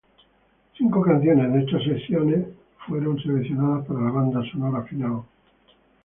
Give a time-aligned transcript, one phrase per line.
[0.75, 2.47] Cinco canciones de estas sesiones
[2.87, 5.21] fueron seleccionadas para la banda sonora final.